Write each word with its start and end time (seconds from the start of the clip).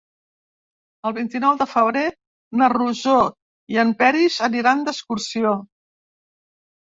El 1.09 1.13
vint-i-nou 1.17 1.57
de 1.59 1.65
febrer 1.73 2.05
na 2.61 2.69
Rosó 2.73 3.13
i 3.75 3.79
en 3.83 3.91
Peris 3.99 4.39
aniran 4.49 4.81
d'excursió. 4.87 5.53